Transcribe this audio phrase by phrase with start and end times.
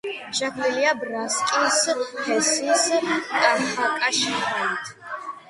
[0.37, 1.77] შექმნილია ბრატსკის
[2.23, 2.89] ჰესის
[3.35, 4.91] კაშხალით.